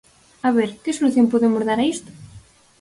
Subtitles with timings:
[0.47, 2.11] A ver, ¿que solución podemos dar a isto?